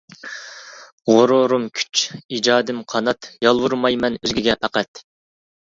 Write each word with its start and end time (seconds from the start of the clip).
غۇرۇرۇم 1.11 1.67
كۈچ، 1.81 2.03
ئىجادىم 2.23 2.83
قانات، 2.95 3.31
يالۋۇرمايمەن 3.47 4.21
ئۆزگىگە 4.23 4.59
پەقەت. 4.65 5.09